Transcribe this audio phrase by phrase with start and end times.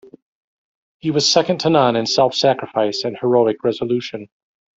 [0.97, 4.29] He was second to none in self-sacrifice and heroic resolution.